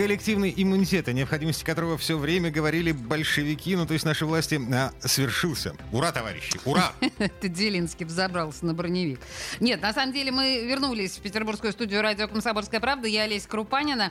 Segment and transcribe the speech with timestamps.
[0.00, 4.92] Коллективный иммунитет, о необходимости которого все время говорили большевики, ну то есть наши власти, а,
[5.06, 5.74] свершился.
[5.92, 6.94] Ура, товарищи, ура!
[7.42, 9.20] Ты Делинский взобрался на броневик.
[9.60, 13.08] Нет, на самом деле мы вернулись в петербургскую студию радио «Комсомольская правда».
[13.08, 14.10] Я Олеся Крупанина.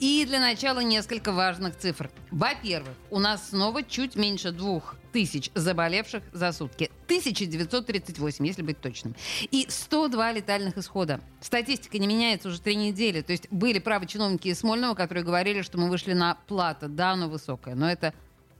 [0.00, 2.10] И для начала несколько важных цифр.
[2.32, 6.90] Во-первых, у нас снова чуть меньше двух тысяч заболевших за сутки.
[7.04, 9.14] 1938, если быть точным.
[9.50, 11.20] И 102 летальных исхода.
[11.40, 13.22] Статистика не меняется уже три недели.
[13.22, 16.88] То есть были правы чиновники из Смольного, которые говорили, что мы вышли на плато.
[16.88, 18.14] Да, оно высокое, но это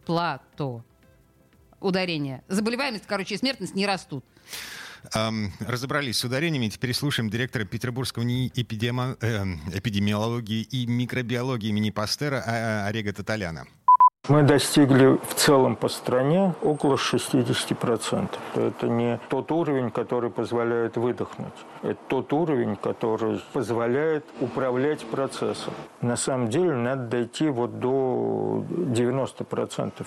[0.05, 0.85] плато.
[1.81, 2.43] Ударение.
[2.49, 4.25] Заболеваемость, короче, и смертность не растут.
[5.61, 6.69] Разобрались с ударениями.
[6.69, 9.17] Теперь слушаем директора Петербургского НИИ эпидеми...
[9.25, 13.67] э, эпидемиологии и микробиологии имени Пастера а, Орега Таталяна.
[14.29, 18.29] Мы достигли в целом по стране около 60%.
[18.55, 21.55] Это не тот уровень, который позволяет выдохнуть.
[21.83, 25.73] Это тот уровень, который позволяет управлять процессом.
[26.03, 30.07] На самом деле надо дойти вот до 90%.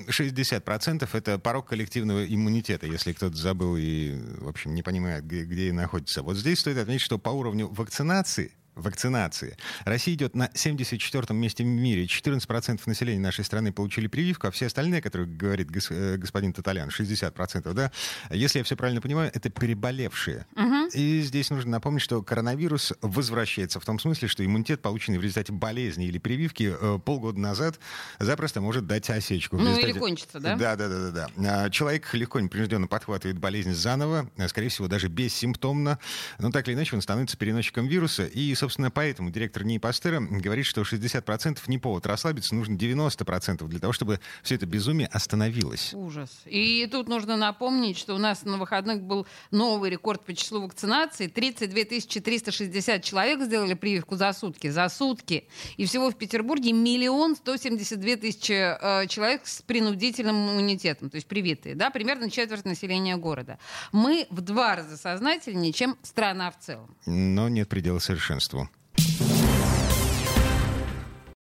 [0.00, 5.72] 60% это порог коллективного иммунитета, если кто-то забыл и, в общем, не понимает, где, где
[5.72, 6.24] находится.
[6.24, 9.56] Вот здесь стоит отметить, что по уровню вакцинации вакцинации.
[9.84, 12.04] Россия идет на 74-м месте в мире.
[12.04, 16.88] 14% населения нашей страны получили прививку, а все остальные, которые говорит гос, э, господин Таталян,
[16.88, 17.90] 60%, да,
[18.30, 20.46] если я все правильно понимаю, это переболевшие.
[20.56, 20.83] Угу.
[20.92, 25.52] И здесь нужно напомнить, что коронавирус возвращается в том смысле, что иммунитет, полученный в результате
[25.52, 27.78] болезни или прививки э, полгода назад,
[28.18, 29.56] запросто может дать осечку.
[29.56, 29.90] Ну результате...
[29.90, 30.56] или кончится, да?
[30.56, 31.70] Да, да, да, да, да.
[31.70, 35.98] Человек легко непринужденно подхватывает болезнь заново, э, скорее всего, даже бессимптомно,
[36.38, 40.66] но так или иначе он становится переносчиком вируса, и, собственно, поэтому директор НИИ Пастера говорит,
[40.66, 45.92] что 60% не повод расслабиться, нужно 90% для того, чтобы все это безумие остановилось.
[45.94, 46.30] Ужас.
[46.46, 50.83] И тут нужно напомнить, что у нас на выходных был новый рекорд по числу вакцинаций.
[51.28, 54.68] 32 360 человек сделали прививку за сутки.
[54.70, 55.48] За сутки.
[55.76, 61.74] И всего в Петербурге миллион 172 тысячи э, человек с принудительным иммунитетом, то есть привитые.
[61.74, 61.90] Да?
[61.90, 63.58] Примерно четверть населения города.
[63.92, 66.94] Мы в два раза сознательнее, чем страна в целом.
[67.06, 68.68] Но нет предела совершенству.